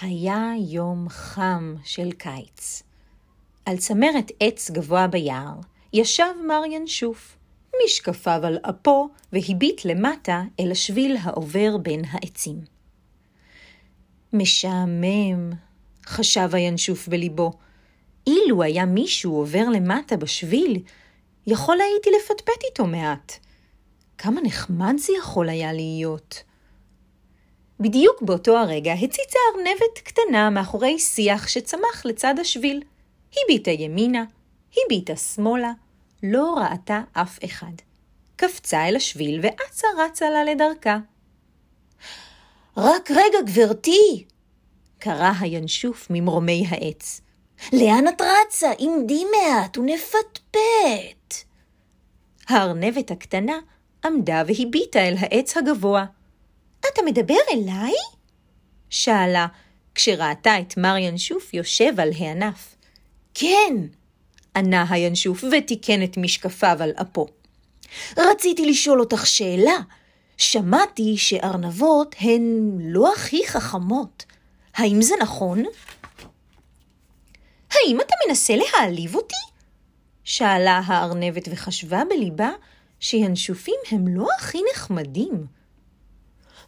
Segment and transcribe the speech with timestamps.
[0.00, 2.82] היה יום חם של קיץ.
[3.66, 5.54] על צמרת עץ גבוה ביער
[5.92, 7.36] ישב מר ינשוף,
[7.84, 12.60] משקפיו על אפו והביט למטה אל השביל העובר בין העצים.
[14.32, 15.50] משעמם,
[16.06, 17.52] חשב הינשוף בליבו.
[18.26, 20.82] אילו היה מישהו עובר למטה בשביל,
[21.46, 23.32] יכול הייתי לפטפט איתו מעט.
[24.18, 26.42] כמה נחמד זה יכול היה להיות.
[27.80, 32.82] בדיוק באותו הרגע הציצה ארנבת קטנה מאחורי שיח שצמח לצד השביל.
[33.44, 34.24] הביטה ימינה,
[34.86, 35.72] הביטה שמאלה,
[36.22, 37.72] לא ראתה אף אחד.
[38.36, 40.98] קפצה אל השביל ואצה רצה לה לדרכה.
[42.76, 44.24] רק רגע, גברתי!
[44.98, 47.20] קרא הינשוף ממרומי העץ.
[47.72, 48.70] לאן את רצה?
[48.78, 51.44] עמדי מעט ונפטפט.
[52.48, 53.58] הארנבת הקטנה
[54.04, 56.04] עמדה והביטה אל העץ הגבוה.
[56.92, 57.92] אתה מדבר אליי?
[58.90, 59.46] שאלה,
[59.94, 62.76] כשראתה את מר ינשוף יושב על הענף.
[63.34, 63.74] כן,
[64.56, 67.26] ענה הינשוף ותיקן את משקפיו על אפו.
[68.16, 69.76] רציתי לשאול אותך שאלה.
[70.36, 74.24] שמעתי שארנבות הן לא הכי חכמות.
[74.74, 75.64] האם זה נכון?
[77.70, 79.34] האם אתה מנסה להעליב אותי?
[80.24, 82.50] שאלה הארנבת וחשבה בליבה
[83.00, 85.46] שינשופים הם לא הכי נחמדים.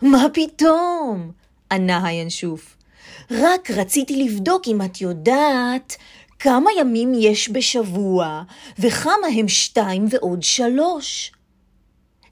[0.03, 1.33] מה פתאום?
[1.73, 2.77] ענה הינשוף.
[3.31, 5.97] רק רציתי לבדוק אם את יודעת
[6.39, 8.43] כמה ימים יש בשבוע
[8.79, 11.33] וכמה הם שתיים ועוד שלוש.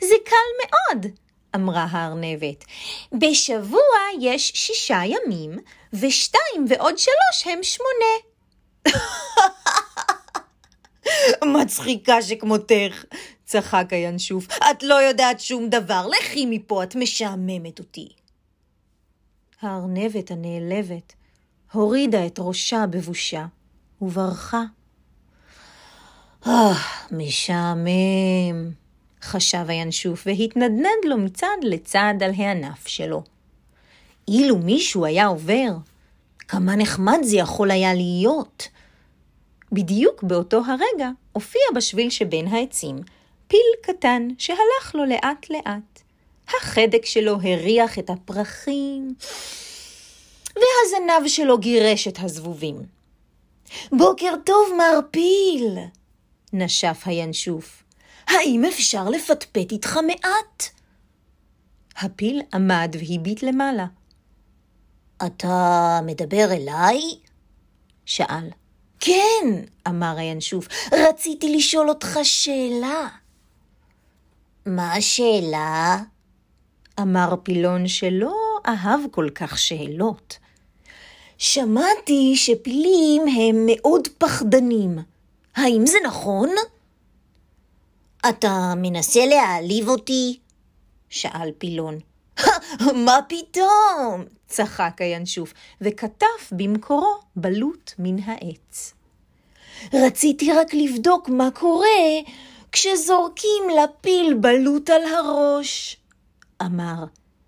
[0.00, 1.06] זה קל מאוד,
[1.54, 2.64] אמרה הארנבת.
[3.12, 3.80] בשבוע
[4.20, 5.58] יש שישה ימים,
[5.92, 8.14] ושתיים ועוד שלוש הם שמונה.
[11.62, 13.04] מצחיקה שכמותך,
[13.51, 14.47] צחק הינשוף.
[14.70, 18.09] את לא יודעת שום דבר, לכי מפה, את משעממת אותי.
[19.62, 21.12] הארנבת הנעלבת
[21.72, 23.47] הורידה את ראשה בבושה
[24.03, 24.62] וברחה.
[26.47, 26.72] אה,
[27.12, 28.71] משעמם,
[29.22, 33.22] חשב הינשוף והתנדנד לו מצד לצד על הענף שלו.
[34.28, 35.77] אילו מישהו היה עובר,
[36.39, 38.69] כמה נחמד זה יכול היה להיות.
[39.72, 42.97] בדיוק באותו הרגע הופיע בשביל שבין העצים
[43.50, 46.00] פיל קטן שהלך לו לאט לאט.
[46.49, 49.15] החדק שלו הריח את הפרחים,
[50.56, 52.83] והזנב שלו גירש את הזבובים.
[53.93, 55.78] בוקר טוב, מר פיל!
[56.53, 57.83] נשף הינשוף.
[58.27, 60.65] האם אפשר לפטפט איתך מעט?
[61.97, 63.87] הפיל עמד והביט למעלה.
[65.27, 67.00] אתה מדבר אליי?
[68.06, 68.49] שאל.
[69.00, 73.09] כן, אמר הינשוף, רציתי לשאול אותך שאלה.
[74.66, 75.98] מה השאלה?
[77.00, 78.34] אמר פילון שלא
[78.66, 80.38] אהב כל כך שאלות.
[81.38, 84.98] שמעתי שפילים הם מאוד פחדנים.
[85.56, 86.48] האם זה נכון?
[88.28, 90.38] אתה מנסה להעליב אותי?
[91.09, 91.98] שאל פילון.
[93.06, 94.25] מה פתאום?
[94.47, 98.94] צחק הינשוף, וכתף במקורו בלוט מן העץ.
[99.94, 101.87] רציתי רק לבדוק מה קורה
[102.72, 105.97] כשזורקים לפיל בלוט על הראש,
[106.62, 107.04] אמר,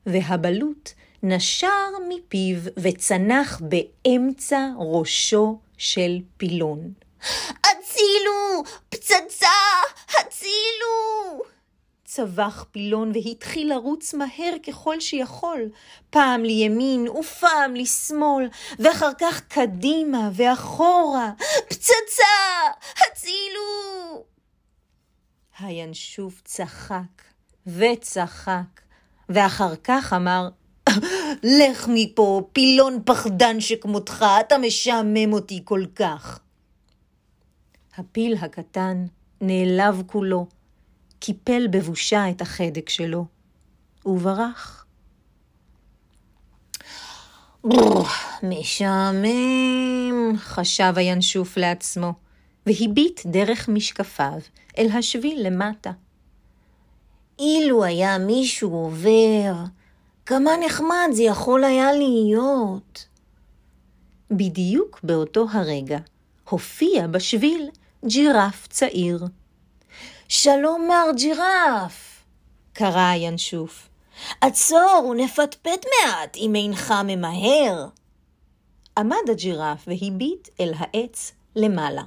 [0.07, 0.91] והבלוט
[1.23, 6.93] נשר מפיו וצנח באמצע ראשו של פילון.
[7.65, 8.63] הצילו!
[8.89, 9.47] פצצה!
[10.09, 11.43] הצילו!
[12.05, 15.69] צבח פילון והתחיל לרוץ מהר ככל שיכול,
[16.11, 21.31] פעם לימין ופעם לשמאל, ואחר כך קדימה ואחורה.
[21.69, 22.25] פצצה!
[22.97, 24.32] הצילו!
[25.63, 27.23] הינשוף צחק
[27.67, 28.81] וצחק,
[29.29, 30.49] ואחר כך אמר,
[31.61, 36.39] לך מפה, פילון פחדן שכמותך, אתה משעמם אותי כל כך.
[37.97, 39.07] הפיל הקטן
[39.41, 40.47] נעלב כולו,
[41.19, 43.27] קיפל בבושה את החדק שלו,
[44.07, 44.87] וברח.
[48.43, 52.13] משעמם, חשב הינשוף לעצמו,
[52.67, 54.39] והביט דרך משקפיו
[54.79, 55.91] אל השביל למטה.
[57.39, 59.55] אילו היה מישהו עובר,
[60.27, 63.07] כמה נחמד זה יכול היה להיות.
[64.31, 65.99] בדיוק באותו הרגע
[66.49, 67.69] הופיע בשביל
[68.07, 69.25] ג'ירף צעיר.
[70.29, 72.25] שלום מר ג'ירף!
[72.73, 73.89] קרא הינשוף.
[74.41, 77.87] עצור ונפטפט מעט אם אינך ממהר.
[78.99, 82.03] עמד הג'ירף והביט אל העץ למעלה.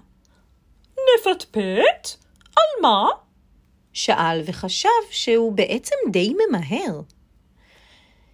[1.15, 2.17] נפטפט?
[2.55, 3.09] על מה?
[3.93, 7.01] שאל וחשב שהוא בעצם די ממהר.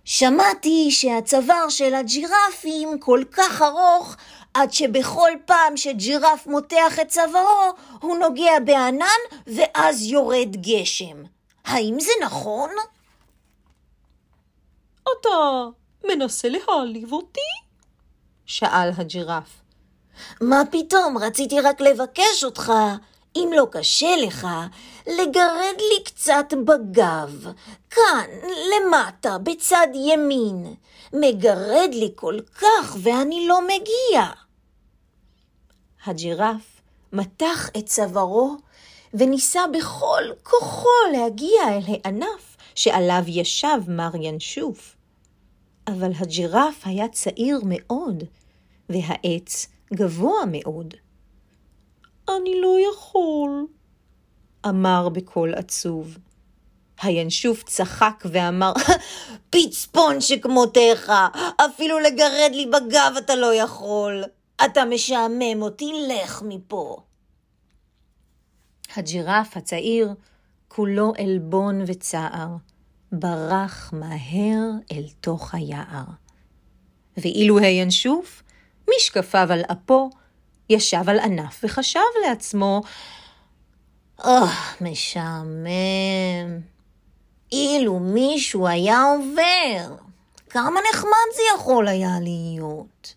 [0.06, 4.16] שמעתי שהצוואר של הג'ירפים כל כך ארוך,
[4.54, 11.24] עד שבכל פעם שג'ירף מותח את צווארו, הוא נוגע בענן ואז יורד גשם.
[11.66, 12.70] האם זה נכון?
[15.04, 15.30] אתה
[16.04, 17.40] מנסה להעליב אותי?
[18.46, 19.61] שאל הג'ירף.
[20.42, 22.72] מה פתאום, רציתי רק לבקש אותך,
[23.36, 24.48] אם לא קשה לך,
[25.08, 27.48] לגרד לי קצת בגב,
[27.90, 28.28] כאן,
[28.72, 30.76] למטה, בצד ימין.
[31.14, 34.30] מגרד לי כל כך ואני לא מגיע.
[36.06, 36.82] הג'ירף
[37.14, 38.56] מתח את צווארו
[39.14, 44.96] וניסה בכל כוחו להגיע אל הענף שעליו ישב מר ינשוף.
[45.88, 48.24] אבל הג'ירף היה צעיר מאוד,
[48.90, 50.94] והעץ גבוה מאוד.
[52.30, 53.68] אני לא יכול,
[54.66, 56.18] אמר בקול עצוב.
[57.02, 58.74] הינשוף צחק ואמר,
[59.50, 61.12] פצפון שכמותך,
[61.66, 64.24] אפילו לגרד לי בגב אתה לא יכול.
[64.66, 66.98] אתה משעמם אותי, לך מפה.
[68.96, 70.14] הג'ירף הצעיר,
[70.68, 72.48] כולו עלבון וצער,
[73.12, 76.06] ברח מהר אל תוך היער.
[77.18, 78.44] ואילו הינשוף,
[78.98, 80.10] משקפיו על אפו,
[80.70, 82.82] ישב על ענף וחשב לעצמו,
[84.26, 86.62] אה, oh, משעמם.
[87.52, 89.96] אילו מישהו היה עובר,
[90.50, 93.16] כמה נחמד זה יכול היה להיות.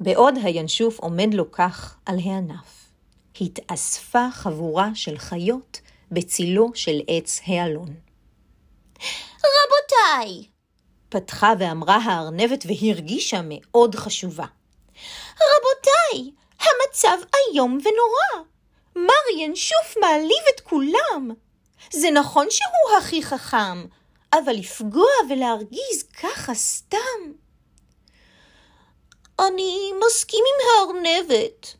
[0.00, 2.90] בעוד הינשוף עומד לו כך על הענף,
[3.40, 7.94] התאספה חבורה של חיות בצילו של עץ העלון.
[9.38, 10.55] רבותיי!
[11.08, 14.46] פתחה ואמרה הארנבת והרגישה מאוד חשובה.
[15.34, 16.30] רבותיי,
[16.60, 18.46] המצב איום ונורא.
[18.96, 21.30] מר ינשוף מעליב את כולם.
[21.92, 23.86] זה נכון שהוא הכי חכם,
[24.32, 27.32] אבל לפגוע ולהרגיז ככה סתם.
[29.38, 31.74] אני מסכים עם הארנבת,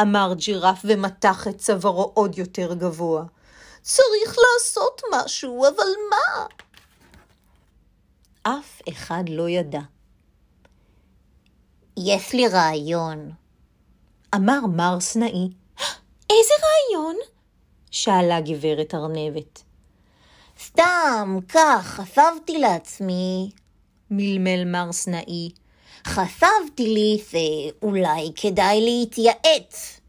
[0.00, 3.24] אמר ג'ירף ומתח את צווארו עוד יותר גבוה.
[3.82, 6.46] צריך לעשות משהו, אבל מה?
[8.46, 9.80] אף אחד לא ידע.
[11.96, 13.30] יש לי רעיון,
[14.34, 15.48] אמר מר סנאי.
[16.30, 17.16] איזה רעיון?
[17.90, 19.62] שאלה גברת ארנבת.
[20.64, 23.50] סתם, כך, חשבתי לעצמי,
[24.10, 25.50] מלמל מר סנאי.
[26.06, 30.00] חשבתי לי שאולי כדאי להתייעץ.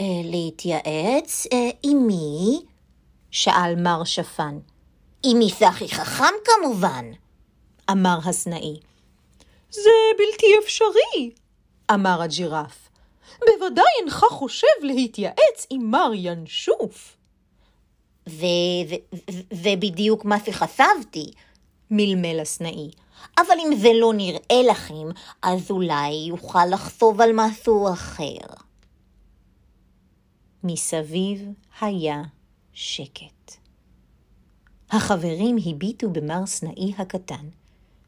[0.00, 1.46] אה, להתייעץ?
[1.52, 2.62] אה, עם מי?
[3.30, 4.58] שאל מר שפן.
[5.26, 7.04] עם מסחי חכם כמובן,
[7.90, 8.80] אמר הסנאי.
[9.70, 11.30] זה בלתי אפשרי,
[11.94, 12.88] אמר הג'ירף.
[13.38, 17.16] בוודאי אינך חושב להתייעץ עם מר ינשוף.
[19.52, 21.30] ובדיוק מה שחשבתי,
[21.90, 22.90] מלמל הסנאי.
[23.38, 25.08] אבל אם זה לא נראה לכם,
[25.42, 28.54] אז אולי יוכל לחשוב על משהו אחר.
[30.64, 31.48] מסביב
[31.80, 32.22] היה
[32.72, 33.63] שקט.
[34.96, 37.48] החברים הביטו במר סנאי הקטן,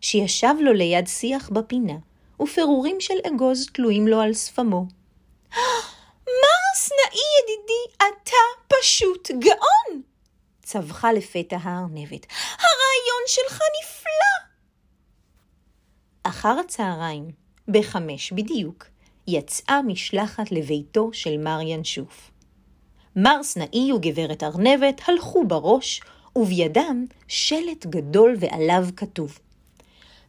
[0.01, 1.95] שישב לו ליד שיח בפינה,
[2.43, 4.87] ופירורים של אגוז תלויים לו על שפמו.
[6.43, 10.03] מר סנאי ידידי, אתה פשוט גאון!
[10.63, 12.27] צווחה לפתע הארנבת.
[12.51, 14.47] הרעיון שלך נפלא!
[16.23, 17.31] אחר הצהריים,
[17.69, 18.85] בחמש בדיוק,
[19.29, 22.31] יצאה משלחת לביתו של מר ינשוף.
[23.17, 26.01] מר סנאי וגברת ארנבת הלכו בראש,
[26.37, 29.39] ובידם שלט גדול ועליו כתוב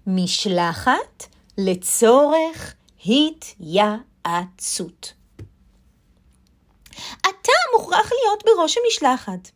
[0.07, 2.73] משלחת לצורך
[3.05, 5.13] התייעצות.
[7.21, 9.51] אתה מוכרח להיות בראש המשלחת,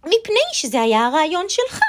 [0.00, 1.80] מפני שזה היה הרעיון שלך,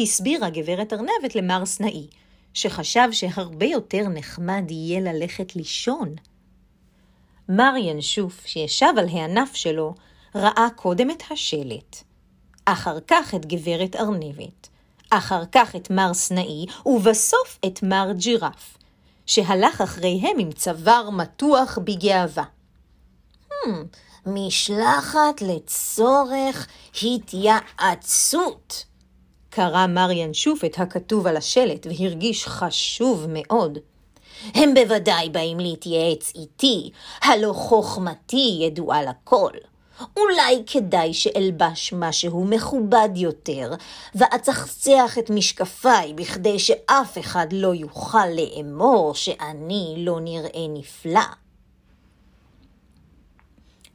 [0.00, 2.06] הסבירה גברת ארנבת למר סנאי,
[2.54, 6.14] שחשב שהרבה יותר נחמד יהיה ללכת לישון.
[7.48, 9.94] מר ינשוף, שישב על הענף שלו,
[10.34, 12.02] ראה קודם את השלט,
[12.64, 14.68] אחר כך את גברת ארנבת,
[15.10, 18.78] אחר כך את מר סנאי, ובסוף את מר ג'ירף,
[19.26, 22.44] שהלך אחריהם עם צוואר מתוח בגאווה.
[23.50, 23.66] Hmm,
[24.26, 26.66] משלחת לצורך
[27.02, 28.84] התייעצות.
[29.50, 33.78] קרא מר ינשוף את הכתוב על השלט והרגיש חשוב מאוד.
[34.54, 36.90] הם בוודאי באים להתייעץ איתי,
[37.22, 39.50] הלא חוכמתי ידועה לכל.
[40.16, 43.74] אולי כדאי שאלבש משהו מכובד יותר,
[44.14, 51.20] ואצחצח את משקפיי בכדי שאף אחד לא יוכל לאמור שאני לא נראה נפלא.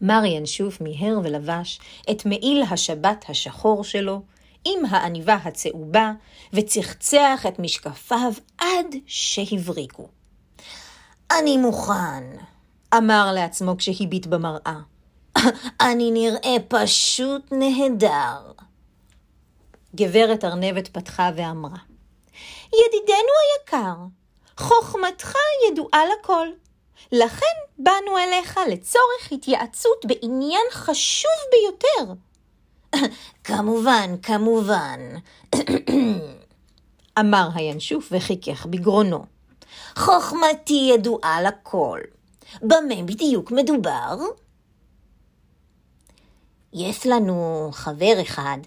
[0.02, 1.80] מר ינשוף מיהר ולבש
[2.12, 4.22] את מעיל השבת השחור שלו,
[4.66, 6.12] עם העניבה הצהובה,
[6.54, 10.08] וצחצח את משקפיו עד שהבריקו.
[11.40, 12.24] אני מוכן,
[12.98, 14.80] אמר לעצמו כשהביט במראה.
[15.82, 18.52] אני נראה פשוט נהדר.
[19.96, 21.78] גברת ארנבת פתחה ואמרה,
[22.66, 23.96] ידידנו היקר,
[24.58, 25.34] חוכמתך
[25.72, 26.48] ידועה לכל.
[27.12, 32.14] לכן באנו אליך לצורך התייעצות בעניין חשוב ביותר.
[33.44, 35.00] כמובן, כמובן,
[37.20, 39.26] אמר הינשוף וחיכך בגרונו.
[39.96, 42.00] חוכמתי ידועה לכל.
[42.62, 44.18] במה בדיוק מדובר?
[46.74, 48.58] יש לנו חבר אחד,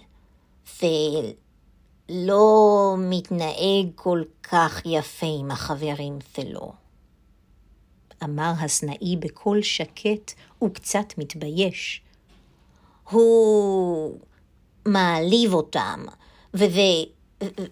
[2.09, 6.73] ולא מתנהג כל כך יפה עם החברים שלו.
[8.23, 12.01] אמר הסנאי בקול שקט וקצת מתבייש.
[13.09, 14.19] הוא
[14.85, 16.05] מעליב אותם,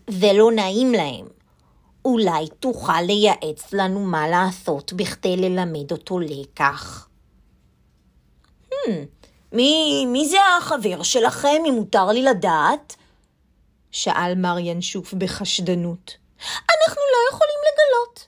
[0.10, 1.28] ולא נעים להם.
[2.06, 7.10] אולי תוכל לייעץ לנו מה לעשות בכדי ללמד אותו לקח.
[8.72, 9.19] Hmm,
[9.52, 12.96] מי, מי זה החבר שלכם, אם מותר לי לדעת?
[13.92, 16.18] שאל מר ינשוף בחשדנות.
[16.42, 18.28] אנחנו לא יכולים לגלות,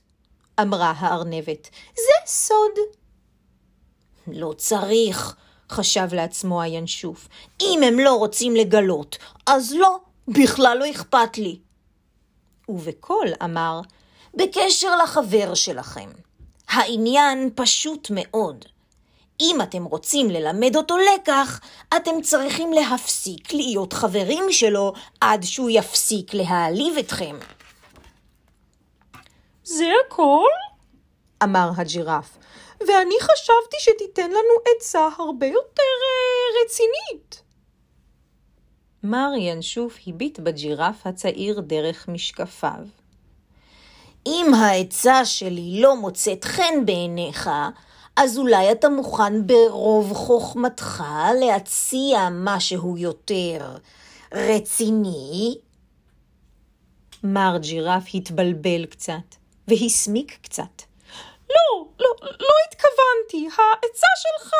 [0.61, 1.69] אמרה הארנבת.
[1.95, 2.79] זה סוד.
[4.27, 5.35] לא צריך,
[5.69, 7.27] חשב לעצמו הינשוף.
[7.61, 9.97] אם הם לא רוצים לגלות, אז לא,
[10.27, 11.59] בכלל לא אכפת לי.
[12.69, 13.81] ובקול אמר,
[14.33, 16.09] בקשר לחבר שלכם,
[16.67, 18.65] העניין פשוט מאוד.
[19.39, 21.59] אם אתם רוצים ללמד אותו לקח,
[21.95, 27.35] אתם צריכים להפסיק להיות חברים שלו עד שהוא יפסיק להעליב אתכם.
[29.63, 30.49] זה הכל?
[31.43, 32.37] אמר הג'ירף,
[32.79, 37.41] ואני חשבתי שתיתן לנו עצה הרבה יותר uh, רצינית.
[39.03, 42.85] מר ינשוף הביט בג'ירף הצעיר דרך משקפיו.
[44.25, 47.49] אם העצה שלי לא מוצאת חן בעיניך,
[48.15, 51.03] אז אולי אתה מוכן ברוב חוכמתך
[51.39, 53.75] להציע משהו יותר
[54.33, 55.57] רציני?
[57.23, 59.35] מר ג'ירף התבלבל קצת,
[59.67, 60.81] והסמיק קצת.
[61.49, 64.53] לא, לא, לא התכוונתי, העצה שלך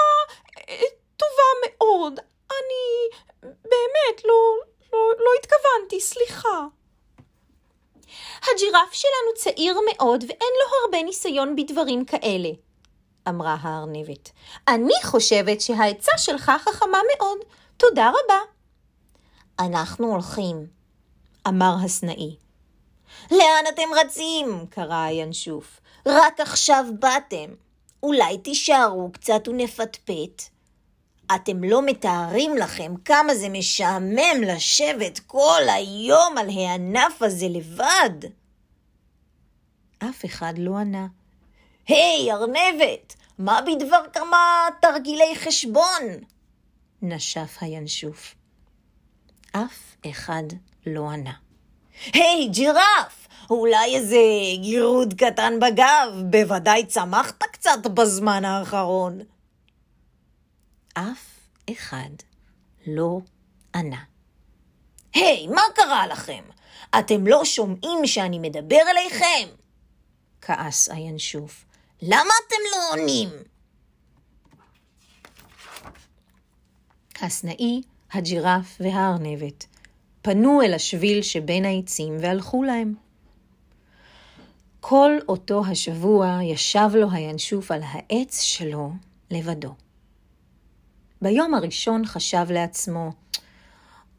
[0.70, 0.76] אה,
[1.18, 2.20] טובה מאוד.
[2.52, 4.58] אני באמת לא,
[4.94, 6.66] לא, לא התכוונתי, סליחה.
[8.42, 12.50] הג'ירף שלנו צעיר מאוד ואין לו הרבה ניסיון בדברים כאלה,
[13.30, 14.32] אמרה הארנבת.
[14.68, 17.38] אני חושבת שהעצה שלך חכמה מאוד.
[17.78, 18.40] תודה רבה.
[19.60, 20.68] אנחנו הולכים,
[21.48, 22.36] אמר הסנאי.
[23.32, 24.66] לאן אתם רצים?
[24.70, 25.82] קרא הינשוף.
[26.06, 27.54] רק עכשיו באתם.
[28.04, 30.42] אולי תישארו קצת ונפטפט.
[31.36, 38.30] אתם לא מתארים לכם כמה זה משעמם לשבת כל היום על הענף הזה לבד.
[40.00, 41.08] אף אחד לא ענה.
[41.92, 46.04] היי, ארנבת, מה בדבר כמה תרגילי חשבון?
[47.02, 48.36] נשף הינשוף.
[49.52, 50.44] אף אחד
[50.86, 51.34] לא ענה.
[52.14, 54.18] היי, hey, ג'ירף, אולי איזה
[54.62, 59.20] גירוד קטן בגב, בוודאי צמחת קצת בזמן האחרון.
[60.94, 61.40] אף
[61.72, 62.10] אחד
[62.88, 63.20] לא
[63.76, 64.04] ענה.
[65.14, 66.44] היי, hey, מה קרה לכם?
[67.00, 69.48] אתם לא שומעים שאני מדבר אליכם?
[70.42, 71.66] כעס הינשוף.
[72.02, 73.30] למה אתם לא עונים?
[77.22, 77.82] הסנאי,
[78.12, 79.66] הג'ירף והארנבת
[80.22, 82.96] פנו אל השביל שבין העצים והלכו להם.
[84.80, 88.92] כל אותו השבוע ישב לו הינשוף על העץ שלו
[89.32, 89.76] לבדו.
[91.22, 93.12] ביום הראשון חשב לעצמו,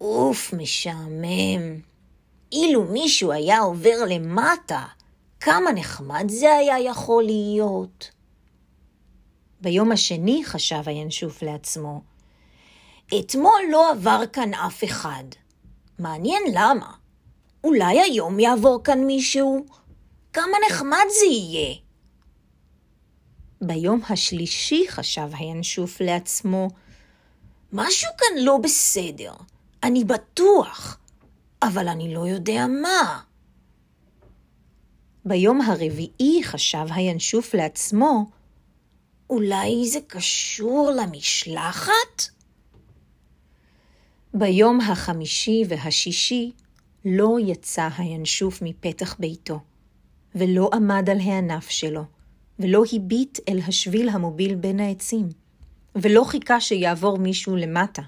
[0.01, 1.81] אוף, משעמם.
[2.53, 4.87] אילו מישהו היה עובר למטה,
[5.45, 8.11] כמה נחמד זה היה יכול להיות.
[9.61, 12.03] ביום השני חשב הינשוף לעצמו,
[13.19, 15.25] אתמול לא עבר כאן אף אחד.
[15.99, 16.93] מעניין למה.
[17.65, 19.67] אולי היום יעבור כאן מישהו?
[20.33, 21.75] כמה נחמד זה יהיה.
[23.61, 26.69] ביום השלישי חשב הינשוף לעצמו,
[27.73, 29.33] משהו כאן לא בסדר,
[29.83, 30.99] אני בטוח,
[31.63, 33.32] אבל אני לא יודע מה.
[35.25, 38.26] ביום הרביעי חשב הינשוף לעצמו,
[39.31, 42.23] אולי זה קשור למשלחת?
[44.35, 46.52] ביום החמישי והשישי
[47.05, 49.61] לא יצא הינשוף מפתח ביתו,
[50.35, 52.05] ולא עמד על הענף שלו,
[52.59, 55.29] ולא הביט אל השביל המוביל בין העצים,
[55.95, 58.02] ולא חיכה שיעבור מישהו למטה,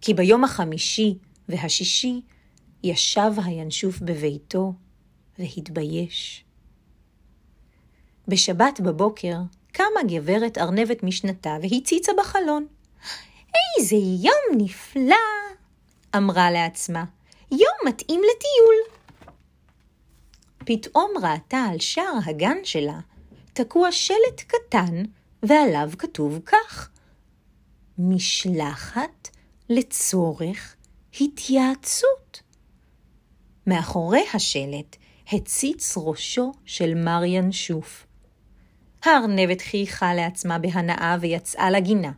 [0.00, 1.14] כי ביום החמישי
[1.48, 2.20] והשישי
[2.82, 4.72] ישב הינשוף בביתו
[5.38, 6.44] והתבייש.
[8.28, 9.36] בשבת בבוקר
[9.72, 12.66] קמה גברת ארנבת משנתה והציצה בחלון.
[13.78, 15.16] איזה יום נפלא!
[16.16, 17.04] אמרה לעצמה.
[17.50, 18.96] יום מתאים לטיול.
[20.58, 23.00] פתאום ראתה על שער הגן שלה
[23.52, 25.02] תקוע שלט קטן
[25.42, 26.90] ועליו כתוב כך:
[27.98, 29.28] משלחת
[29.68, 30.76] לצורך
[31.20, 32.42] התייעצות.
[33.66, 34.96] מאחורי השלט
[35.32, 38.06] הציץ ראשו של מר ינשוף.
[39.04, 42.12] הארנבת חייכה לעצמה בהנאה ויצאה לגינה.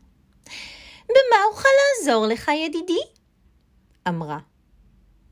[1.09, 3.01] במה אוכל לעזור לך, ידידי?
[4.09, 4.39] אמרה.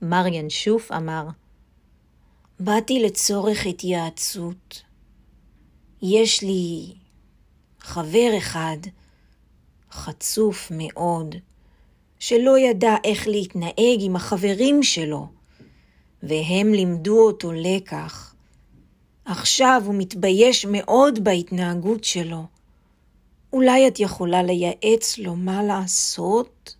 [0.02, 1.26] מר ינשוף אמר,
[2.60, 4.82] באתי לצורך התייעצות.
[6.02, 6.94] יש לי
[7.80, 8.78] חבר אחד,
[9.90, 11.34] חצוף מאוד,
[12.18, 15.28] שלא ידע איך להתנהג עם החברים שלו,
[16.22, 18.34] והם לימדו אותו לקח.
[19.24, 22.44] עכשיו הוא מתבייש מאוד בהתנהגות שלו.
[23.52, 26.76] אולי את יכולה לייעץ לו מה לעשות?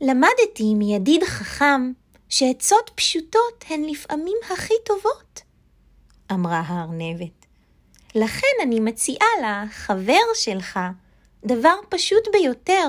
[0.00, 1.92] למדתי מידיד חכם
[2.28, 5.40] שעצות פשוטות הן לפעמים הכי טובות,
[6.32, 7.46] אמרה הארנבת.
[8.14, 10.80] לכן אני מציעה לחבר שלך
[11.44, 12.88] דבר פשוט ביותר.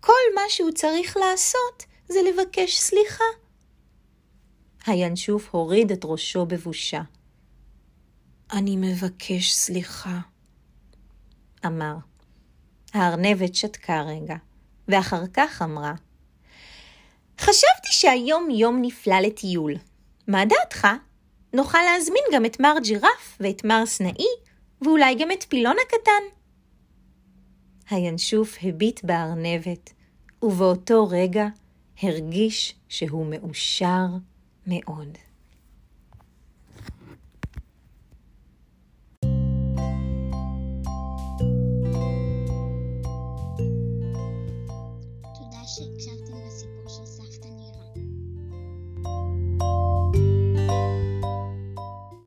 [0.00, 3.24] כל מה שהוא צריך לעשות זה לבקש סליחה.
[4.86, 7.02] הינשוף הוריד את ראשו בבושה.
[8.52, 10.18] אני מבקש סליחה,
[11.66, 11.94] אמר.
[12.94, 14.36] הארנבת שתקה רגע,
[14.88, 15.92] ואחר כך אמרה,
[17.40, 19.74] חשבתי שהיום יום נפלא לטיול.
[20.28, 20.86] מה דעתך?
[21.52, 24.28] נוכל להזמין גם את מר ג'ירף ואת מר סנאי,
[24.82, 26.36] ואולי גם את פילון הקטן.
[27.90, 29.92] הינשוף הביט בארנבת,
[30.42, 31.46] ובאותו רגע
[32.02, 34.06] הרגיש שהוא מאושר
[34.66, 35.18] מאוד.